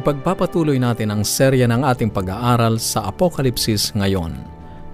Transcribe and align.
Ipagpapatuloy 0.00 0.80
natin 0.80 1.12
ang 1.12 1.20
serya 1.20 1.68
ng 1.68 1.84
ating 1.84 2.08
pag-aaral 2.08 2.80
sa 2.80 3.04
Apokalipsis 3.12 3.92
ngayon. 3.92 4.32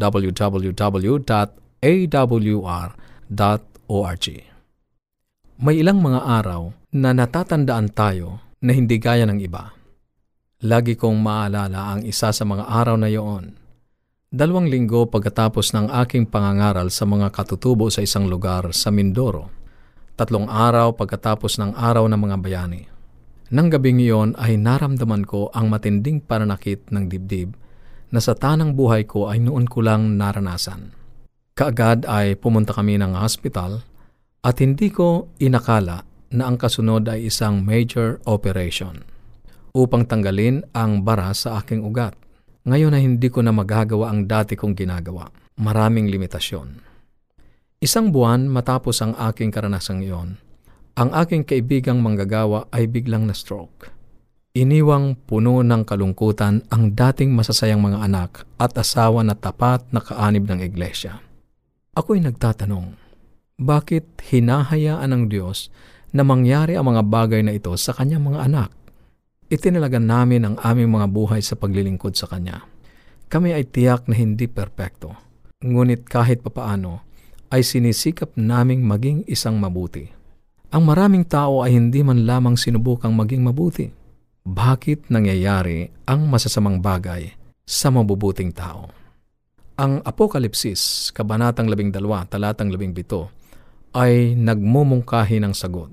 www.awr.org 0.00 1.04
May 5.60 5.76
ilang 5.76 6.00
mga 6.00 6.20
araw 6.24 6.72
na 6.96 7.12
natatandaan 7.12 7.92
tayo 7.92 8.40
na 8.64 8.72
hindi 8.72 8.96
gaya 8.96 9.28
ng 9.28 9.44
iba. 9.44 9.76
Lagi 10.64 10.96
kong 10.96 11.20
maalala 11.20 11.92
ang 11.92 12.00
isa 12.08 12.32
sa 12.32 12.44
mga 12.48 12.64
araw 12.64 12.96
na 12.96 13.12
iyon. 13.12 13.60
Dalawang 14.32 14.72
linggo 14.72 15.04
pagkatapos 15.04 15.76
ng 15.76 15.92
aking 16.00 16.32
pangangaral 16.32 16.88
sa 16.88 17.04
mga 17.04 17.28
katutubo 17.28 17.92
sa 17.92 18.00
isang 18.00 18.24
lugar 18.24 18.72
sa 18.72 18.88
Mindoro. 18.88 19.52
Tatlong 20.16 20.48
araw 20.48 20.96
pagkatapos 20.96 21.60
ng 21.60 21.76
araw 21.76 22.08
ng 22.08 22.20
mga 22.20 22.36
bayani. 22.40 22.99
Nang 23.50 23.66
gabing 23.66 23.98
iyon 23.98 24.38
ay 24.38 24.54
naramdaman 24.54 25.26
ko 25.26 25.50
ang 25.50 25.74
matinding 25.74 26.22
pananakit 26.22 26.86
ng 26.94 27.10
dibdib 27.10 27.58
na 28.14 28.22
sa 28.22 28.38
tanang 28.38 28.78
buhay 28.78 29.10
ko 29.10 29.26
ay 29.26 29.42
noon 29.42 29.66
ko 29.66 29.82
lang 29.82 30.14
naranasan. 30.14 30.94
Kaagad 31.58 32.06
ay 32.06 32.38
pumunta 32.38 32.70
kami 32.70 32.94
ng 33.02 33.18
hospital 33.18 33.82
at 34.46 34.56
hindi 34.62 34.94
ko 34.94 35.34
inakala 35.42 36.06
na 36.30 36.46
ang 36.46 36.62
kasunod 36.62 37.10
ay 37.10 37.26
isang 37.26 37.66
major 37.66 38.22
operation 38.30 39.02
upang 39.74 40.06
tanggalin 40.06 40.62
ang 40.70 41.02
bara 41.02 41.34
sa 41.34 41.58
aking 41.58 41.82
ugat. 41.82 42.14
Ngayon 42.70 42.94
ay 42.94 43.02
hindi 43.02 43.28
ko 43.34 43.42
na 43.42 43.50
magagawa 43.50 44.14
ang 44.14 44.30
dati 44.30 44.54
kong 44.54 44.78
ginagawa. 44.78 45.26
Maraming 45.58 46.06
limitasyon. 46.06 46.86
Isang 47.82 48.14
buwan 48.14 48.46
matapos 48.46 49.02
ang 49.02 49.18
aking 49.18 49.50
karanasang 49.50 50.06
iyon, 50.06 50.38
ang 51.00 51.16
aking 51.16 51.48
kaibigang 51.48 52.04
manggagawa 52.04 52.68
ay 52.76 52.84
biglang 52.84 53.24
na-stroke. 53.24 53.88
Iniwang 54.52 55.16
puno 55.24 55.64
ng 55.64 55.88
kalungkutan 55.88 56.60
ang 56.68 56.92
dating 56.92 57.32
masasayang 57.32 57.80
mga 57.80 58.04
anak 58.04 58.44
at 58.60 58.76
asawa 58.76 59.24
na 59.24 59.32
tapat 59.32 59.80
na 59.96 60.04
kaanib 60.04 60.44
ng 60.44 60.60
iglesia. 60.60 61.24
Ako'y 61.96 62.20
nagtatanong, 62.20 63.00
bakit 63.56 64.04
hinahayaan 64.28 65.08
ng 65.08 65.24
Diyos 65.32 65.72
na 66.12 66.20
mangyari 66.20 66.76
ang 66.76 66.92
mga 66.92 67.08
bagay 67.08 67.40
na 67.48 67.56
ito 67.56 67.72
sa 67.80 67.96
kanyang 67.96 68.36
mga 68.36 68.52
anak? 68.52 68.70
Itinalagan 69.48 70.04
namin 70.04 70.44
ang 70.44 70.56
aming 70.60 71.00
mga 71.00 71.08
buhay 71.08 71.40
sa 71.40 71.56
paglilingkod 71.56 72.12
sa 72.12 72.28
Kanya. 72.28 72.62
Kami 73.26 73.50
ay 73.56 73.66
tiyak 73.66 74.06
na 74.06 74.14
hindi 74.14 74.46
perpekto, 74.46 75.16
ngunit 75.64 76.06
kahit 76.06 76.44
papaano 76.44 77.02
ay 77.48 77.64
sinisikap 77.64 78.36
naming 78.36 78.86
maging 78.86 79.26
isang 79.26 79.58
mabuti. 79.58 80.19
Ang 80.70 80.86
maraming 80.86 81.26
tao 81.26 81.66
ay 81.66 81.74
hindi 81.74 81.98
man 81.98 82.22
lamang 82.22 82.54
sinubukang 82.54 83.10
maging 83.10 83.42
mabuti. 83.42 83.90
Bakit 84.46 85.10
nangyayari 85.10 85.90
ang 86.06 86.30
masasamang 86.30 86.78
bagay 86.78 87.34
sa 87.66 87.90
mabubuting 87.90 88.54
tao? 88.54 88.86
Ang 89.74 89.98
Apokalipsis, 90.06 91.10
Kabanatang 91.10 91.66
12, 91.66 91.90
Talatang 92.30 92.70
17, 92.70 93.02
ay 93.98 94.38
nagmumungkahi 94.38 95.42
ng 95.42 95.50
sagot. 95.50 95.90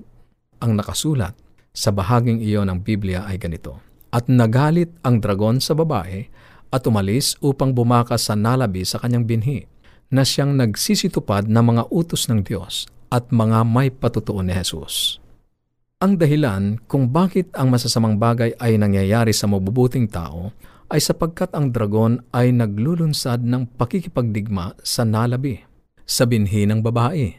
Ang 0.62 0.78
nakasulat 0.78 1.34
sa 1.74 1.90
bahaging 1.90 2.38
iyon 2.38 2.70
ng 2.70 2.78
Biblia 2.78 3.26
ay 3.26 3.34
ganito, 3.34 3.82
At 4.14 4.30
nagalit 4.30 4.94
ang 5.02 5.18
dragon 5.18 5.58
sa 5.58 5.74
babae 5.74 6.30
at 6.70 6.86
umalis 6.86 7.34
upang 7.42 7.74
bumakas 7.74 8.30
sa 8.30 8.38
nalabi 8.38 8.86
sa 8.86 9.02
kanyang 9.02 9.26
binhi, 9.26 9.66
na 10.06 10.22
siyang 10.22 10.54
nagsisitupad 10.54 11.50
ng 11.50 11.64
mga 11.66 11.82
utos 11.90 12.30
ng 12.30 12.46
Diyos 12.46 12.86
at 13.08 13.32
mga 13.32 13.64
may 13.64 13.88
patutuo 13.92 14.40
ni 14.44 14.52
Jesus. 14.52 15.20
Ang 15.98 16.14
dahilan 16.14 16.78
kung 16.86 17.10
bakit 17.10 17.50
ang 17.58 17.74
masasamang 17.74 18.22
bagay 18.22 18.54
ay 18.62 18.78
nangyayari 18.78 19.34
sa 19.34 19.50
mabubuting 19.50 20.06
tao 20.06 20.54
ay 20.88 21.02
sapagkat 21.02 21.52
ang 21.52 21.74
dragon 21.74 22.22
ay 22.32 22.54
naglulunsad 22.54 23.42
ng 23.42 23.76
pakikipagdigma 23.76 24.78
sa 24.80 25.02
nalabi, 25.02 25.58
sa 26.06 26.24
binhi 26.24 26.64
ng 26.64 26.80
babae. 26.80 27.34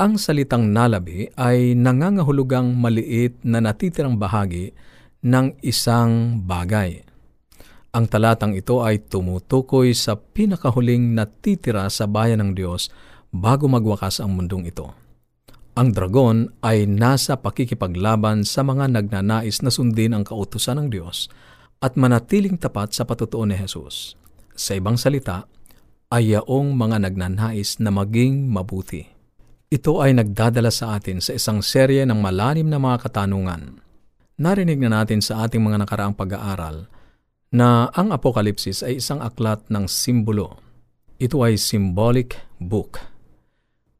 Ang 0.00 0.16
salitang 0.16 0.72
nalabi 0.72 1.28
ay 1.36 1.76
nangangahulugang 1.76 2.72
maliit 2.72 3.36
na 3.44 3.60
natitirang 3.60 4.16
bahagi 4.16 4.72
ng 5.20 5.60
isang 5.60 6.40
bagay. 6.40 7.04
Ang 7.92 8.08
talatang 8.08 8.56
ito 8.56 8.80
ay 8.80 9.02
tumutukoy 9.02 9.92
sa 9.92 10.16
pinakahuling 10.16 11.12
natitira 11.12 11.84
sa 11.92 12.08
bayan 12.08 12.40
ng 12.40 12.50
Diyos 12.56 12.88
bago 13.30 13.70
magwakas 13.70 14.18
ang 14.18 14.34
mundong 14.34 14.66
ito. 14.70 14.90
Ang 15.78 15.94
dragon 15.94 16.50
ay 16.66 16.84
nasa 16.84 17.38
pakikipaglaban 17.38 18.42
sa 18.42 18.66
mga 18.66 18.90
nagnanais 18.90 19.62
na 19.62 19.70
sundin 19.70 20.12
ang 20.12 20.26
kautusan 20.26 20.82
ng 20.82 20.88
Diyos 20.90 21.30
at 21.78 21.94
manatiling 21.94 22.58
tapat 22.58 22.92
sa 22.92 23.06
patutuo 23.06 23.46
ni 23.46 23.56
Jesus. 23.56 24.18
Sa 24.52 24.76
ibang 24.76 24.98
salita, 24.98 25.46
ay 26.10 26.34
yaong 26.34 26.74
mga 26.74 27.06
nagnanais 27.06 27.78
na 27.78 27.94
maging 27.94 28.50
mabuti. 28.50 29.06
Ito 29.70 30.02
ay 30.02 30.18
nagdadala 30.18 30.74
sa 30.74 30.98
atin 30.98 31.22
sa 31.22 31.38
isang 31.38 31.62
serye 31.62 32.02
ng 32.02 32.18
malalim 32.18 32.66
na 32.66 32.82
mga 32.82 33.06
katanungan. 33.06 33.78
Narinig 34.42 34.82
na 34.82 35.00
natin 35.00 35.22
sa 35.22 35.46
ating 35.46 35.62
mga 35.62 35.86
nakaraang 35.86 36.18
pag-aaral 36.18 36.90
na 37.54 37.86
ang 37.94 38.10
Apokalipsis 38.10 38.82
ay 38.82 38.98
isang 38.98 39.22
aklat 39.22 39.62
ng 39.70 39.86
simbolo. 39.86 40.58
Ito 41.22 41.46
ay 41.46 41.54
symbolic 41.54 42.34
book 42.58 43.09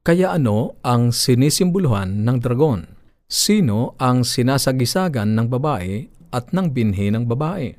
kaya 0.01 0.33
ano 0.33 0.81
ang 0.81 1.13
sinisimboluhan 1.13 2.25
ng 2.25 2.37
dragon? 2.41 2.89
Sino 3.29 3.93
ang 4.01 4.25
sinasagisagan 4.25 5.37
ng 5.37 5.47
babae 5.53 6.09
at 6.33 6.57
ng 6.57 6.73
binhi 6.73 7.13
ng 7.13 7.29
babae? 7.29 7.77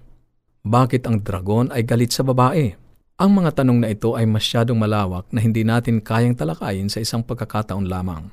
Bakit 0.62 1.10
ang 1.10 1.26
dragon 1.26 1.74
ay 1.74 1.82
galit 1.82 2.14
sa 2.14 2.22
babae? 2.22 2.78
Ang 3.18 3.42
mga 3.42 3.66
tanong 3.66 3.82
na 3.82 3.90
ito 3.90 4.14
ay 4.14 4.30
masyadong 4.30 4.78
malawak 4.78 5.26
na 5.34 5.42
hindi 5.42 5.66
natin 5.66 5.98
kayang 5.98 6.38
talakayin 6.38 6.94
sa 6.94 7.02
isang 7.02 7.26
pagkakataon 7.26 7.90
lamang. 7.90 8.30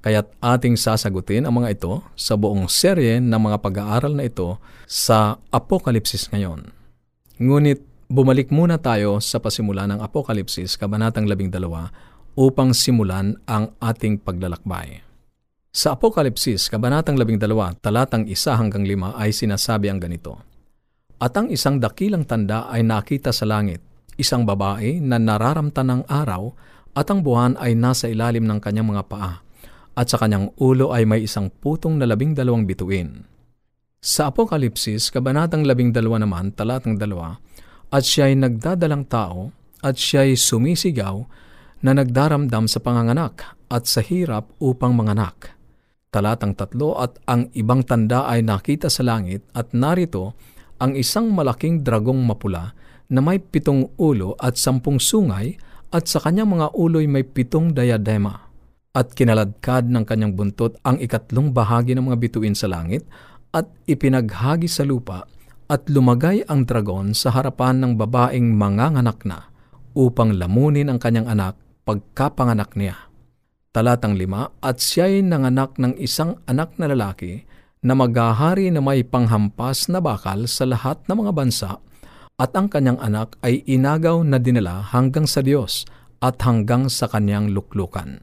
Kaya't 0.00 0.32
ating 0.40 0.80
sasagutin 0.80 1.44
ang 1.44 1.60
mga 1.60 1.76
ito 1.76 2.00
sa 2.16 2.40
buong 2.40 2.72
serye 2.72 3.20
ng 3.20 3.36
mga 3.36 3.60
pag-aaral 3.60 4.16
na 4.16 4.24
ito 4.24 4.56
sa 4.88 5.36
Apokalipsis 5.52 6.32
ngayon. 6.32 6.72
Ngunit 7.36 7.84
bumalik 8.08 8.48
muna 8.48 8.80
tayo 8.80 9.20
sa 9.20 9.44
pasimula 9.44 9.84
ng 9.84 10.00
Apokalipsis, 10.00 10.80
Kabanatang 10.80 11.28
12, 11.28 11.52
upang 12.36 12.76
simulan 12.76 13.34
ang 13.48 13.72
ating 13.80 14.20
paglalakbay. 14.20 15.02
Sa 15.72 15.96
Apokalipsis, 15.96 16.68
Kabanatang 16.68 17.16
12, 17.16 17.40
talatang 17.80 18.24
1 18.28 18.36
hanggang 18.60 18.84
5 18.84 19.16
ay 19.16 19.32
sinasabi 19.32 19.92
ang 19.92 20.00
ganito. 20.00 20.40
At 21.16 21.36
ang 21.36 21.48
isang 21.48 21.80
dakilang 21.80 22.28
tanda 22.28 22.68
ay 22.68 22.84
nakita 22.84 23.32
sa 23.32 23.48
langit, 23.48 23.80
isang 24.20 24.44
babae 24.44 25.00
na 25.00 25.16
nararamtan 25.16 25.88
ng 25.88 26.02
araw 26.08 26.52
at 26.96 27.08
ang 27.08 27.24
buwan 27.24 27.56
ay 27.60 27.76
nasa 27.76 28.08
ilalim 28.08 28.44
ng 28.44 28.60
kanyang 28.60 28.88
mga 28.92 29.04
paa 29.08 29.44
at 29.96 30.06
sa 30.12 30.20
kanyang 30.20 30.52
ulo 30.60 30.92
ay 30.92 31.08
may 31.08 31.24
isang 31.24 31.48
putong 31.48 31.96
na 31.96 32.04
labing 32.04 32.36
dalawang 32.36 32.68
bituin. 32.68 33.24
Sa 33.96 34.28
Apokalipsis, 34.28 35.08
Kabanatang 35.08 35.64
12 35.64 35.96
naman, 36.20 36.52
talatang 36.52 37.00
2, 37.00 37.96
at 37.96 38.04
siya 38.04 38.28
ay 38.28 38.36
nagdadalang 38.36 39.08
tao 39.08 39.50
at 39.80 39.96
siya 39.96 40.28
ay 40.28 40.36
sumisigaw 40.36 41.24
na 41.84 41.92
nagdaramdam 41.92 42.70
sa 42.70 42.80
panganganak 42.80 43.56
at 43.68 43.84
sa 43.84 44.00
hirap 44.00 44.48
upang 44.62 44.96
manganak. 44.96 45.56
Talatang 46.08 46.56
tatlo 46.56 46.96
at 46.96 47.20
ang 47.28 47.52
ibang 47.52 47.84
tanda 47.84 48.24
ay 48.24 48.40
nakita 48.40 48.88
sa 48.88 49.04
langit 49.04 49.44
at 49.52 49.74
narito 49.76 50.32
ang 50.80 50.96
isang 50.96 51.32
malaking 51.32 51.84
dragong 51.84 52.24
mapula 52.24 52.72
na 53.12 53.20
may 53.20 53.36
pitong 53.36 53.92
ulo 54.00 54.32
at 54.40 54.56
sampung 54.56 54.96
sungay 54.96 55.56
at 55.92 56.08
sa 56.08 56.18
kanyang 56.24 56.56
mga 56.56 56.72
ulo'y 56.74 57.06
may 57.06 57.22
pitong 57.22 57.76
diadema. 57.76 58.48
At 58.96 59.12
kinaladkad 59.12 59.92
ng 59.92 60.04
kanyang 60.08 60.32
buntot 60.32 60.80
ang 60.80 60.96
ikatlong 60.96 61.52
bahagi 61.52 61.92
ng 61.92 62.08
mga 62.08 62.16
bituin 62.16 62.56
sa 62.56 62.72
langit 62.72 63.04
at 63.52 63.68
ipinaghagi 63.84 64.68
sa 64.72 64.88
lupa 64.88 65.28
at 65.68 65.84
lumagay 65.90 66.46
ang 66.48 66.64
dragon 66.64 67.12
sa 67.12 67.34
harapan 67.34 67.82
ng 67.82 67.92
babaeng 68.00 68.56
manganganak 68.56 69.20
na 69.28 69.52
upang 69.92 70.32
lamunin 70.36 70.88
ang 70.88 70.96
kanyang 70.96 71.28
anak 71.28 71.65
pagkapanganak 71.86 72.74
niya. 72.74 73.08
Talatang 73.70 74.18
lima, 74.18 74.50
at 74.60 74.82
siya'y 74.82 75.22
nanganak 75.22 75.78
ng 75.78 75.94
isang 76.02 76.42
anak 76.50 76.74
na 76.76 76.90
lalaki 76.90 77.46
na 77.86 77.94
maghahari 77.94 78.74
na 78.74 78.82
may 78.82 79.06
panghampas 79.06 79.86
na 79.86 80.02
bakal 80.02 80.50
sa 80.50 80.66
lahat 80.66 80.98
ng 81.06 81.16
mga 81.22 81.32
bansa 81.32 81.70
at 82.36 82.52
ang 82.52 82.68
kanyang 82.68 83.00
anak 83.00 83.38
ay 83.40 83.64
inagaw 83.64 84.20
na 84.20 84.36
dinala 84.36 84.84
hanggang 84.84 85.24
sa 85.24 85.40
Diyos 85.40 85.88
at 86.20 86.36
hanggang 86.44 86.92
sa 86.92 87.08
kanyang 87.08 87.52
luklukan. 87.52 88.20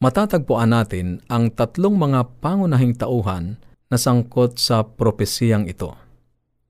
Matatagpuan 0.00 0.72
natin 0.72 1.20
ang 1.28 1.52
tatlong 1.52 1.96
mga 1.96 2.40
pangunahing 2.40 2.96
tauhan 2.96 3.60
na 3.92 3.96
sangkot 4.00 4.56
sa 4.56 4.84
propesiyang 4.84 5.68
ito. 5.68 5.92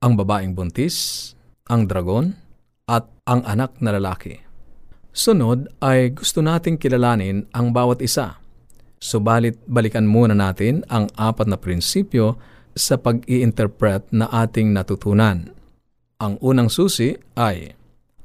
Ang 0.03 0.19
babaeng 0.19 0.51
buntis, 0.51 1.31
ang 1.69 1.87
dragon, 1.87 2.35
at 2.89 3.07
ang 3.23 3.45
anak 3.47 3.79
na 3.79 3.95
lalaki. 3.95 4.50
Sunod 5.11 5.67
ay 5.83 6.15
gusto 6.15 6.39
nating 6.39 6.79
kilalanin 6.79 7.47
ang 7.51 7.75
bawat 7.75 7.99
isa 7.99 8.41
Subalit 9.01 9.57
balikan 9.65 10.05
muna 10.05 10.37
natin 10.37 10.85
ang 10.85 11.09
apat 11.17 11.49
na 11.49 11.57
prinsipyo 11.57 12.37
sa 12.77 13.01
pag-i-interpret 13.01 14.13
na 14.13 14.29
ating 14.29 14.69
natutunan. 14.77 15.49
Ang 16.21 16.37
unang 16.37 16.69
susi 16.69 17.17
ay 17.33 17.73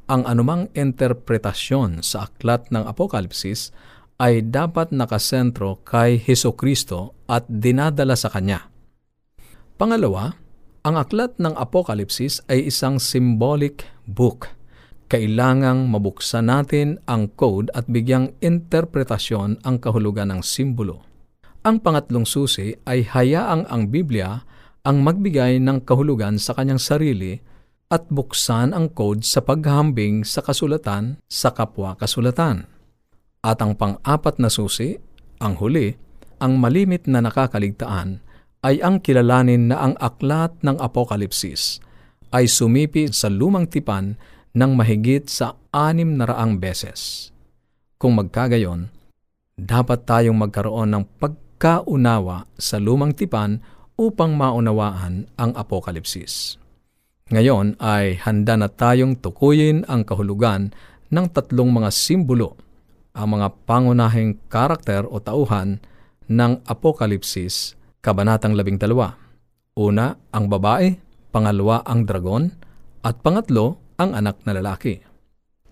ang 0.05 0.29
anumang 0.29 0.69
interpretasyon 0.77 2.05
sa 2.05 2.29
aklat 2.29 2.69
ng 2.69 2.85
Apokalipsis 2.85 3.73
ay 4.21 4.45
dapat 4.45 4.93
nakasentro 4.93 5.81
kay 5.81 6.21
Heso 6.21 6.53
Kristo 6.53 7.17
at 7.25 7.49
dinadala 7.49 8.13
sa 8.13 8.29
Kanya. 8.29 8.69
Pangalawa, 9.81 10.37
ang 10.85 11.01
aklat 11.01 11.41
ng 11.41 11.57
Apokalipsis 11.57 12.45
ay 12.53 12.69
isang 12.69 13.01
symbolic 13.01 13.89
book 14.05 14.53
kailangang 15.07 15.87
mabuksan 15.87 16.51
natin 16.51 16.99
ang 17.07 17.31
code 17.39 17.71
at 17.75 17.87
bigyang 17.87 18.35
interpretasyon 18.43 19.63
ang 19.63 19.79
kahulugan 19.79 20.35
ng 20.35 20.43
simbolo. 20.43 21.07
Ang 21.67 21.83
pangatlong 21.83 22.27
susi 22.27 22.75
ay 22.87 23.07
hayaang 23.07 23.67
ang 23.67 23.91
Biblia 23.91 24.43
ang 24.87 25.03
magbigay 25.03 25.59
ng 25.59 25.83
kahulugan 25.83 26.39
sa 26.39 26.55
kanyang 26.55 26.79
sarili 26.79 27.43
at 27.91 28.07
buksan 28.11 28.75
ang 28.75 28.91
code 28.95 29.23
sa 29.23 29.43
paghahambing 29.43 30.23
sa 30.23 30.43
kasulatan 30.43 31.19
sa 31.27 31.51
kapwa 31.51 31.99
kasulatan. 31.99 32.67
At 33.43 33.63
ang 33.63 33.79
pang-apat 33.79 34.43
na 34.43 34.51
susi, 34.51 34.99
ang 35.39 35.59
huli, 35.59 35.95
ang 36.43 36.59
malimit 36.59 37.07
na 37.07 37.23
nakakaligtaan 37.23 38.23
ay 38.67 38.83
ang 38.83 38.99
kilalanin 38.99 39.71
na 39.71 39.91
ang 39.91 39.95
aklat 40.03 40.55
ng 40.67 40.83
Apokalipsis 40.83 41.79
ay 42.35 42.51
sumipi 42.51 43.07
sa 43.15 43.31
lumang 43.31 43.71
tipan 43.71 44.19
ng 44.57 44.73
mahigit 44.73 45.29
sa 45.29 45.61
anim 45.69 46.17
na 46.17 46.25
raang 46.25 46.57
beses. 46.57 47.29
Kung 48.01 48.17
magkagayon, 48.17 48.89
dapat 49.53 50.09
tayong 50.09 50.37
magkaroon 50.41 50.97
ng 50.97 51.05
pagkaunawa 51.21 52.49
sa 52.57 52.81
lumang 52.81 53.13
tipan 53.13 53.61
upang 54.01 54.33
maunawaan 54.33 55.29
ang 55.37 55.53
apokalipsis. 55.53 56.57
Ngayon 57.29 57.77
ay 57.83 58.17
handa 58.23 58.55
na 58.57 58.73
tayong 58.73 59.19
tukuyin 59.21 59.85
ang 59.91 60.07
kahulugan 60.07 60.71
ng 61.11 61.27
tatlong 61.31 61.75
mga 61.75 61.91
simbolo, 61.91 62.55
ang 63.17 63.39
mga 63.39 63.67
pangunahing 63.67 64.39
karakter 64.47 65.03
o 65.09 65.19
tauhan 65.19 65.83
ng 66.27 66.53
Apokalipsis, 66.67 67.79
Kabanatang 68.03 68.55
12. 68.55 68.79
Una, 69.79 70.15
ang 70.31 70.47
babae, 70.47 70.95
pangalawa, 71.31 71.83
ang 71.87 72.07
dragon, 72.07 72.51
at 73.03 73.19
pangatlo, 73.23 73.79
ang 73.97 74.17
anak 74.17 74.41
na 74.45 74.57
lalaki. 74.57 75.01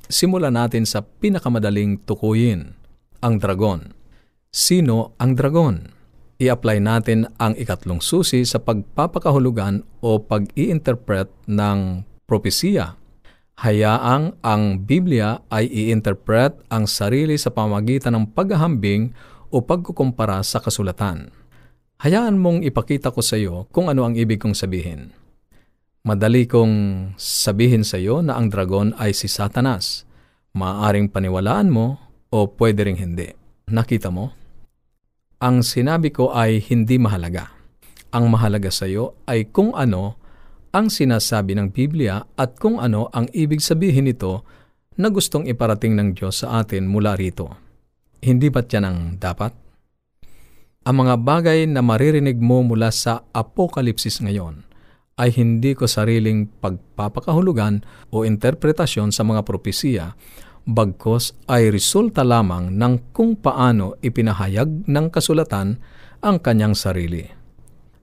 Simulan 0.08 0.56
natin 0.56 0.84
sa 0.84 1.00
pinakamadaling 1.00 2.04
tukuyin, 2.04 2.76
ang 3.24 3.40
dragon. 3.40 3.96
Sino 4.52 5.16
ang 5.16 5.32
dragon? 5.32 5.88
I-apply 6.36 6.82
natin 6.82 7.30
ang 7.40 7.56
ikatlong 7.56 8.02
susi 8.04 8.44
sa 8.44 8.60
pagpapakahulugan 8.60 9.86
o 10.04 10.20
pag-i-interpret 10.20 11.30
ng 11.48 12.04
propesiya. 12.28 13.00
Hayaang 13.54 14.34
ang 14.42 14.82
Biblia 14.82 15.40
ay 15.48 15.70
i-interpret 15.70 16.58
ang 16.68 16.90
sarili 16.90 17.38
sa 17.38 17.54
pamagitan 17.54 18.18
ng 18.18 18.34
paghahambing 18.34 19.14
o 19.54 19.62
pagkukumpara 19.62 20.42
sa 20.42 20.58
kasulatan. 20.58 21.30
Hayaan 22.02 22.36
mong 22.36 22.66
ipakita 22.66 23.14
ko 23.14 23.22
sa 23.22 23.38
iyo 23.38 23.70
kung 23.70 23.86
ano 23.86 24.04
ang 24.04 24.18
ibig 24.18 24.42
kong 24.42 24.58
sabihin. 24.58 25.14
Madali 26.04 26.44
kong 26.44 26.76
sabihin 27.16 27.80
sa 27.80 27.96
iyo 27.96 28.20
na 28.20 28.36
ang 28.36 28.52
dragon 28.52 28.92
ay 29.00 29.16
si 29.16 29.24
Satanas. 29.24 30.04
Maaring 30.52 31.08
paniwalaan 31.08 31.72
mo 31.72 31.96
o 32.28 32.44
pwede 32.60 32.84
ring 32.84 33.00
hindi. 33.00 33.32
Nakita 33.72 34.12
mo? 34.12 34.28
Ang 35.40 35.64
sinabi 35.64 36.12
ko 36.12 36.28
ay 36.36 36.60
hindi 36.60 37.00
mahalaga. 37.00 37.48
Ang 38.12 38.28
mahalaga 38.28 38.68
sa 38.68 38.84
iyo 38.84 39.16
ay 39.24 39.48
kung 39.48 39.72
ano 39.72 40.20
ang 40.76 40.92
sinasabi 40.92 41.56
ng 41.56 41.72
Biblia 41.72 42.20
at 42.36 42.60
kung 42.60 42.84
ano 42.84 43.08
ang 43.08 43.24
ibig 43.32 43.64
sabihin 43.64 44.04
nito 44.04 44.44
na 45.00 45.08
gustong 45.08 45.48
iparating 45.48 45.96
ng 45.96 46.20
Diyos 46.20 46.44
sa 46.44 46.60
atin 46.60 46.84
mula 46.84 47.16
rito. 47.16 47.48
Hindi 48.20 48.52
ba't 48.52 48.68
yan 48.68 48.84
ang 48.84 48.98
dapat? 49.16 49.56
Ang 50.84 51.00
mga 51.00 51.16
bagay 51.16 51.64
na 51.64 51.80
maririnig 51.80 52.36
mo 52.36 52.60
mula 52.60 52.92
sa 52.92 53.24
Apokalipsis 53.32 54.20
ngayon– 54.20 54.60
ay 55.14 55.30
hindi 55.34 55.78
ko 55.78 55.86
sariling 55.86 56.50
pagpapakahulugan 56.58 57.86
o 58.10 58.26
interpretasyon 58.26 59.14
sa 59.14 59.22
mga 59.22 59.46
propesiya, 59.46 60.18
bagkos 60.64 61.36
ay 61.46 61.70
resulta 61.70 62.24
lamang 62.26 62.72
ng 62.74 63.14
kung 63.14 63.38
paano 63.38 63.94
ipinahayag 64.00 64.88
ng 64.88 65.06
kasulatan 65.12 65.78
ang 66.24 66.36
kanyang 66.40 66.74
sarili. 66.74 67.22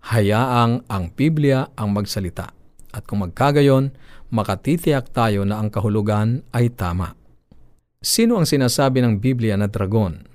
Hayaang 0.02 0.86
ang 0.90 1.14
Biblia 1.14 1.70
ang 1.78 1.94
magsalita, 1.94 2.54
at 2.94 3.04
kung 3.06 3.22
magkagayon, 3.26 3.94
makatitiyak 4.34 5.12
tayo 5.14 5.46
na 5.46 5.60
ang 5.62 5.70
kahulugan 5.70 6.42
ay 6.56 6.74
tama. 6.74 7.14
Sino 8.02 8.42
ang 8.42 8.50
sinasabi 8.50 9.04
ng 9.04 9.22
Biblia 9.22 9.54
na 9.60 9.70
dragon? 9.70 10.26